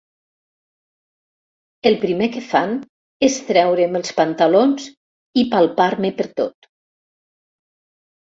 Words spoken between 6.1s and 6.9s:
pertot.